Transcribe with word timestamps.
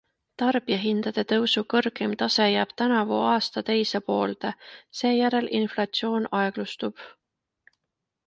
Tarbijahindade 0.41 1.23
tõusu 1.31 1.61
kõrgeim 1.73 2.13
tase 2.21 2.47
jääb 2.53 2.71
tänavu 2.83 3.19
aasta 3.33 3.63
teise 3.69 4.01
poolde, 4.09 4.53
seejärel 5.01 5.53
inflatsioon 5.61 6.27
aeglustub. 6.41 7.07